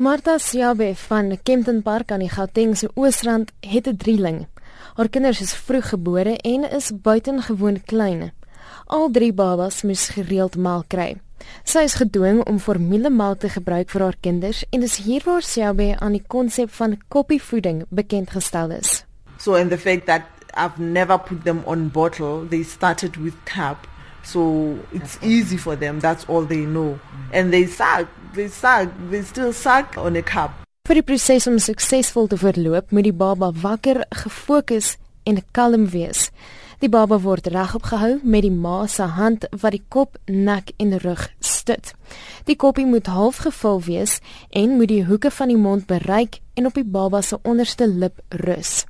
Martha 0.00 0.38
Siabe 0.38 0.94
van 0.96 1.38
Kempton 1.42 1.82
Park 1.82 2.12
aan 2.12 2.22
die 2.24 2.30
Gautengse 2.32 2.88
Oosrand 2.96 3.50
het 3.60 3.86
'n 3.86 3.96
drieling. 3.96 4.46
Haar 4.94 5.08
kinders 5.08 5.40
is 5.40 5.52
vroeg 5.54 5.88
gebore 5.88 6.36
en 6.36 6.70
is 6.70 6.90
buitengewoon 7.02 7.82
klein. 7.84 8.32
Al 8.86 9.10
drie 9.10 9.32
babas 9.32 9.82
moes 9.82 10.08
gereeld 10.08 10.56
melk 10.56 10.88
kry. 10.88 11.20
Sy 11.64 11.78
is 11.78 11.94
gedwing 11.94 12.46
om 12.46 12.58
formulemelk 12.58 13.38
te 13.38 13.48
gebruik 13.48 13.90
vir 13.90 14.00
haar 14.00 14.16
kinders 14.20 14.64
en 14.70 14.80
dis 14.80 14.96
hier 14.96 15.22
waar 15.24 15.42
Siabe 15.42 15.96
aan 15.98 16.12
die 16.12 16.24
konsep 16.26 16.70
van 16.70 16.98
koppievoeding 17.08 17.84
bekend 17.88 18.30
gestel 18.30 18.70
is. 18.70 19.04
So 19.38 19.54
in 19.54 19.68
the 19.68 19.78
fact 19.78 20.06
that 20.06 20.22
I've 20.56 20.82
never 20.82 21.18
put 21.18 21.44
them 21.44 21.60
on 21.64 21.90
bottle, 21.90 22.48
they 22.48 22.62
started 22.62 23.16
with 23.16 23.34
cup. 23.44 23.88
So 24.24 24.78
it's 24.92 25.18
easy 25.22 25.56
for 25.56 25.76
them. 25.76 26.00
That's 26.00 26.24
all 26.28 26.44
they 26.44 26.64
know. 26.64 26.98
And 27.32 27.52
they 27.52 27.66
suck. 27.66 28.08
They 28.34 28.48
suck. 28.48 28.88
They 29.10 29.22
still 29.22 29.52
suck 29.52 29.96
on 29.98 30.16
a 30.16 30.22
cup. 30.22 30.52
Vir 30.88 30.98
die 30.98 31.06
proses 31.06 31.46
om 31.46 31.60
suksesvol 31.62 32.26
te 32.26 32.36
verloop, 32.40 32.90
moet 32.90 33.06
die 33.06 33.14
baba 33.14 33.52
wakker, 33.54 34.00
gefokus 34.24 34.96
en 35.28 35.38
kalm 35.54 35.84
wees. 35.92 36.30
Die 36.80 36.88
baba 36.88 37.20
word 37.20 37.50
regop 37.52 37.90
gehou 37.92 38.14
met 38.24 38.42
die 38.42 38.50
ma 38.50 38.86
se 38.88 39.04
hand 39.04 39.44
wat 39.52 39.76
die 39.76 39.82
kop, 39.92 40.16
nek 40.26 40.72
en 40.80 40.96
rug 41.04 41.26
stut. 41.44 41.92
Die 42.48 42.56
koppie 42.56 42.88
moet 42.88 43.10
half 43.12 43.42
gevul 43.44 43.82
wees 43.84 44.18
en 44.50 44.78
moet 44.78 44.88
die 44.88 45.04
hoeke 45.04 45.30
van 45.30 45.52
die 45.52 45.60
mond 45.60 45.86
bereik 45.86 46.40
en 46.56 46.66
op 46.66 46.80
die 46.80 46.88
baba 46.98 47.20
se 47.22 47.38
onderste 47.44 47.86
lip 47.86 48.18
rus. 48.42 48.80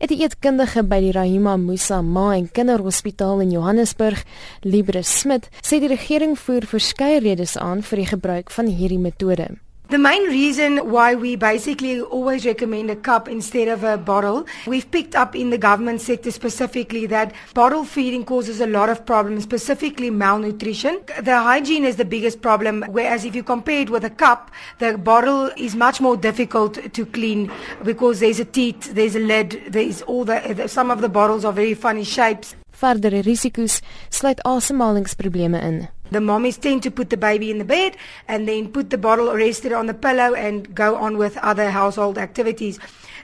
'n 0.00 0.06
Dieetkundige 0.08 0.82
by 0.82 1.00
die 1.00 1.12
Rahima 1.12 1.56
Musa 1.56 2.02
Ma 2.02 2.34
en 2.34 2.50
Kinderhospitaal 2.50 3.40
in 3.40 3.50
Johannesburg, 3.50 4.24
Libre 4.62 5.02
Smit, 5.02 5.50
sê 5.62 5.80
die 5.80 5.88
regering 5.88 6.38
voer 6.38 6.66
verskeie 6.66 7.20
redes 7.20 7.56
aan 7.56 7.82
vir 7.82 7.96
die 7.96 8.10
gebruik 8.16 8.50
van 8.50 8.66
hierdie 8.66 8.98
metode. 8.98 9.48
The 9.90 9.98
main 9.98 10.22
reason 10.28 10.88
why 10.88 11.16
we 11.16 11.34
basically 11.34 12.00
always 12.00 12.46
recommend 12.46 12.92
a 12.92 12.94
cup 12.94 13.28
instead 13.28 13.66
of 13.66 13.82
a 13.82 13.98
bottle, 13.98 14.46
we've 14.64 14.88
picked 14.88 15.16
up 15.16 15.34
in 15.34 15.50
the 15.50 15.58
government 15.58 16.00
sector 16.00 16.30
specifically 16.30 17.06
that 17.06 17.34
bottle 17.54 17.84
feeding 17.84 18.24
causes 18.24 18.60
a 18.60 18.68
lot 18.68 18.88
of 18.88 19.04
problems, 19.04 19.42
specifically 19.42 20.08
malnutrition. 20.08 21.00
The 21.20 21.40
hygiene 21.40 21.84
is 21.84 21.96
the 21.96 22.04
biggest 22.04 22.40
problem, 22.40 22.84
whereas 22.88 23.24
if 23.24 23.34
you 23.34 23.42
compare 23.42 23.80
it 23.80 23.90
with 23.90 24.04
a 24.04 24.10
cup, 24.10 24.52
the 24.78 24.96
bottle 24.96 25.50
is 25.56 25.74
much 25.74 26.00
more 26.00 26.16
difficult 26.16 26.92
to 26.92 27.04
clean 27.06 27.50
because 27.82 28.20
there's 28.20 28.38
a 28.38 28.44
teat, 28.44 28.92
there's 28.94 29.16
a 29.16 29.18
lid, 29.20 29.60
there's 29.66 30.02
all 30.02 30.24
the, 30.24 30.68
some 30.68 30.92
of 30.92 31.00
the 31.00 31.08
bottles 31.08 31.44
are 31.44 31.52
very 31.52 31.74
funny 31.74 32.04
shapes. 32.04 32.54
Verdere 32.80 33.22
risiko's 33.24 33.82
sluit 34.08 34.38
asemhalingsprobleme 34.44 35.60
in. 35.60 35.88
The 36.10 36.18
mommies 36.18 36.60
tend 36.60 36.82
to 36.82 36.90
put 36.90 37.10
the 37.10 37.16
baby 37.16 37.50
in 37.50 37.58
the 37.58 37.64
bed 37.64 37.96
and 38.26 38.48
then 38.48 38.72
put 38.72 38.90
the 38.90 38.98
bottle 38.98 39.28
or 39.28 39.36
rest 39.36 39.64
it 39.64 39.72
on 39.72 39.86
the 39.86 39.94
pillow 39.94 40.34
and 40.34 40.74
go 40.74 40.96
on 40.96 41.16
with 41.16 41.36
other 41.38 41.70
household 41.70 42.18
activities. 42.18 42.78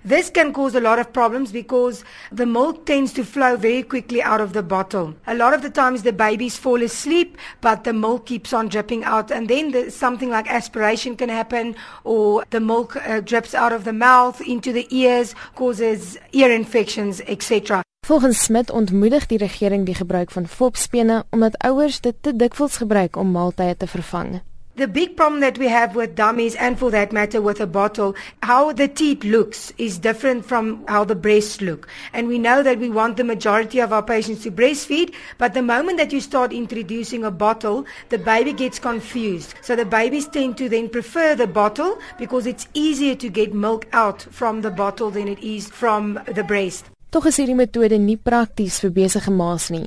This 0.05 0.31
can 0.31 0.53
cause 0.53 0.77
a 0.77 0.81
lot 0.81 1.01
of 1.01 1.12
problems 1.12 1.51
because 1.51 2.05
the 2.31 2.47
milk 2.47 2.87
tends 2.87 3.12
to 3.15 3.25
flow 3.25 3.56
very 3.56 3.83
quickly 3.83 4.23
out 4.23 4.41
of 4.41 4.53
the 4.53 4.62
bottle. 4.62 5.17
A 5.27 5.34
lot 5.34 5.53
of 5.53 5.62
the 5.62 5.70
times 5.70 6.05
the 6.05 6.12
babies 6.12 6.56
fall 6.56 6.81
asleep, 6.81 7.37
but 7.61 7.83
the 7.83 7.93
milk 7.93 8.27
keeps 8.27 8.53
on 8.53 8.69
dripping 8.69 9.03
out, 9.03 9.33
and 9.33 9.48
then 9.48 9.73
the, 9.73 9.91
something 9.91 10.31
like 10.31 10.48
aspiration 10.48 11.17
can 11.17 11.28
happen, 11.28 11.75
or 12.05 12.45
the 12.50 12.61
milk 12.61 12.95
uh, 12.97 13.21
drips 13.21 13.53
out 13.53 13.73
of 13.73 13.83
the 13.83 13.93
mouth 13.93 14.41
into 14.43 14.73
the 14.73 14.87
ears, 14.97 15.34
causes 15.56 16.17
ear 16.33 16.53
infections, 16.53 17.21
etc. 17.27 17.83
Volgens 18.07 18.43
Smit 18.43 18.71
ontmoedig 18.71 19.27
die 19.27 19.39
regering 19.39 19.85
die 19.85 19.95
gebruik 19.95 20.31
van 20.31 20.47
fopspene 20.47 21.25
omdat 21.31 21.59
ouers 21.59 22.01
dit 22.01 22.15
te 22.21 22.37
dikwels 22.37 22.77
gebruik 22.77 23.17
om 23.17 23.31
maaltye 23.35 23.75
te 23.77 23.87
vervang. 23.87 24.41
The 24.77 24.89
big 24.89 25.15
problem 25.15 25.41
that 25.41 25.59
we 25.59 25.69
have 25.69 25.99
with 25.99 26.15
dummies 26.15 26.55
and 26.55 26.79
for 26.79 26.91
that 26.91 27.12
matter 27.12 27.43
with 27.43 27.61
a 27.61 27.67
bottle, 27.67 28.15
how 28.43 28.73
the 28.73 28.93
teat 28.93 29.25
looks 29.25 29.73
is 29.77 29.99
different 29.99 30.47
from 30.47 30.84
how 30.87 31.05
the 31.05 31.17
breasts 31.17 31.61
look. 31.61 31.89
And 32.12 32.29
we 32.29 32.39
know 32.39 32.62
that 32.62 32.79
we 32.79 32.91
want 32.91 33.17
the 33.17 33.25
majority 33.25 33.81
of 33.81 33.93
our 33.93 34.05
patients 34.05 34.43
to 34.43 34.53
breastfeed, 34.53 35.12
but 35.39 35.55
the 35.55 35.62
moment 35.62 35.99
that 35.99 36.12
you 36.12 36.21
start 36.21 36.53
introducing 36.53 37.25
a 37.25 37.31
bottle, 37.33 37.87
the 38.09 38.19
baby 38.19 38.53
gets 38.53 38.78
confused. 38.78 39.55
So 39.62 39.75
the 39.75 39.84
babies 39.84 40.28
tend 40.28 40.59
to 40.59 40.69
then 40.69 40.91
prefer 40.91 41.34
the 41.34 41.49
bottle 41.49 41.99
because 42.19 42.47
it's 42.47 42.69
easier 42.72 43.16
to 43.16 43.28
get 43.28 43.53
milk 43.53 43.89
out 43.93 44.22
from 44.31 44.62
the 44.62 44.71
bottle 44.71 45.11
than 45.11 45.27
it 45.27 45.41
is 45.41 45.69
from 45.69 46.21
the 46.27 46.45
breast. 46.45 46.84
Tog 47.11 47.28
is 47.31 47.39
hierdie 47.39 47.55
metode 47.55 47.99
nie 48.03 48.17
prakties 48.19 48.81
vir 48.83 48.91
besige 48.91 49.31
ma's 49.31 49.69
nie. 49.71 49.87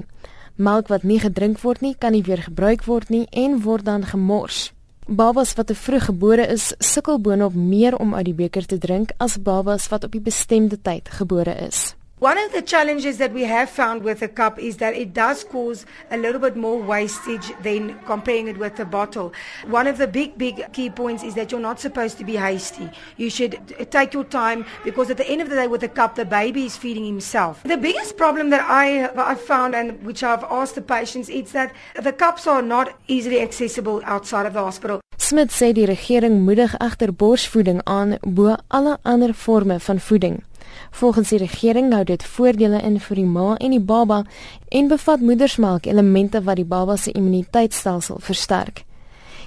Melk 0.55 0.87
wat 0.87 1.03
nie 1.03 1.19
gedrink 1.19 1.59
word 1.63 1.83
nie, 1.83 1.93
kan 1.95 2.15
nie 2.15 2.23
weer 2.23 2.41
gebruik 2.45 2.85
word 2.87 3.11
nie 3.11 3.25
en 3.31 3.59
word 3.63 3.85
dan 3.85 4.05
gemors. 4.07 4.69
Babas 5.07 5.55
wat 5.57 5.67
te 5.67 5.75
vroeg 5.75 6.05
gebore 6.11 6.45
is, 6.47 6.71
sukkel 6.79 7.19
boonop 7.19 7.55
meer 7.55 7.97
om 7.97 8.15
uit 8.15 8.27
die 8.29 8.37
beker 8.43 8.65
te 8.65 8.77
drink 8.77 9.11
as 9.17 9.39
babas 9.41 9.87
wat 9.91 10.03
op 10.07 10.13
die 10.15 10.23
bestemde 10.23 10.77
tyd 10.77 11.09
gebore 11.19 11.55
is. 11.67 11.98
One 12.19 12.37
of 12.37 12.51
the 12.51 12.61
challenges 12.61 13.17
that 13.19 13.31
we 13.31 13.43
have 13.43 13.69
found 13.69 14.03
with 14.03 14.21
a 14.21 14.27
cup 14.27 14.59
is 14.59 14.75
that 14.77 14.93
it 14.93 15.13
does 15.13 15.45
cause 15.45 15.85
a 16.11 16.17
little 16.17 16.41
bit 16.41 16.57
more 16.57 16.77
wastage 16.77 17.53
than 17.63 17.97
comparing 18.05 18.49
it 18.49 18.57
with 18.57 18.77
a 18.81 18.83
bottle. 18.83 19.31
One 19.67 19.87
of 19.87 19.97
the 19.97 20.05
big, 20.05 20.37
big 20.37 20.73
key 20.73 20.89
points 20.89 21.23
is 21.23 21.35
that 21.35 21.49
you're 21.49 21.61
not 21.61 21.79
supposed 21.79 22.17
to 22.17 22.25
be 22.25 22.35
hasty. 22.35 22.89
You 23.15 23.29
should 23.29 23.57
take 23.89 24.13
your 24.13 24.25
time 24.25 24.65
because 24.83 25.09
at 25.09 25.15
the 25.15 25.29
end 25.29 25.41
of 25.41 25.49
the 25.49 25.55
day 25.55 25.67
with 25.67 25.81
a 25.83 25.87
cup, 25.87 26.15
the 26.15 26.25
baby 26.25 26.65
is 26.65 26.75
feeding 26.75 27.05
himself. 27.05 27.63
The 27.63 27.77
biggest 27.77 28.17
problem 28.17 28.49
that 28.49 28.65
I, 28.69 29.07
I 29.15 29.35
found 29.35 29.73
and 29.73 30.03
which 30.03 30.21
I've 30.21 30.43
asked 30.43 30.75
the 30.75 30.81
patients 30.81 31.29
is 31.29 31.53
that 31.53 31.71
the 32.03 32.11
cups 32.11 32.47
are 32.47 32.61
not 32.61 32.99
easily 33.07 33.39
accessible 33.39 34.01
outside 34.03 34.45
of 34.45 34.51
the 34.51 34.61
hospital. 34.61 34.99
Smith 35.15 35.53
sê 35.55 35.71
die 35.71 35.85
regering 35.85 36.41
moedig 36.43 36.75
egter 36.81 37.13
borsvoeding 37.13 37.79
aan 37.85 38.17
bo 38.25 38.57
alle 38.67 38.97
ander 39.03 39.33
forme 39.33 39.79
van 39.79 39.99
voeding. 39.99 40.39
Volgens 40.91 41.29
die 41.29 41.41
regering 41.41 41.93
hou 41.93 42.03
dit 42.03 42.23
voordele 42.23 42.81
in 42.81 42.99
vir 42.99 43.15
die 43.15 43.25
ma 43.25 43.55
en 43.57 43.75
die 43.75 43.81
baba 43.81 44.23
en 44.69 44.87
bevat 44.87 45.21
moedersmelk 45.21 45.85
elemente 45.85 46.43
wat 46.43 46.61
die 46.61 46.67
baba 46.67 46.95
se 46.97 47.11
immuniteitstelsel 47.11 48.19
versterk. 48.19 48.83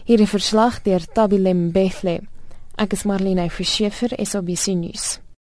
Hierdie 0.04 0.28
verslag 0.28 0.82
deur 0.82 1.04
Tabilem 1.14 1.70
Bethle. 1.72 2.20
Ek 2.76 2.92
is 2.92 3.04
Marlene 3.06 3.50
Verschiefer, 3.50 4.10
SABC 4.18 4.74
nuus. 4.74 5.21